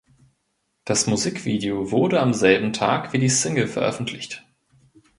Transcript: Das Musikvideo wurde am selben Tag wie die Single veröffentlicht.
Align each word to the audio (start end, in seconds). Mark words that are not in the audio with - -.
Das 0.83 1.05
Musikvideo 1.05 1.91
wurde 1.91 2.21
am 2.21 2.33
selben 2.33 2.73
Tag 2.73 3.13
wie 3.13 3.19
die 3.19 3.29
Single 3.29 3.67
veröffentlicht. 3.67 4.43